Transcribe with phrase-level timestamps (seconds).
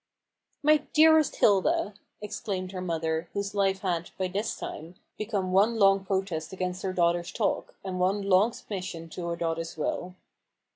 [0.63, 1.93] "My dearest Hilda!"
[2.23, 6.91] exclaimed her mother, whose life had, by this time, become one long protest against her
[6.91, 10.15] daughter's talk, and one long submission to her daughter's will.